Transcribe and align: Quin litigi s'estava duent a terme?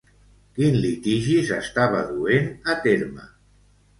Quin 0.59 0.77
litigi 0.85 1.35
s'estava 1.51 2.01
duent 2.13 2.49
a 2.75 2.79
terme? 2.87 3.31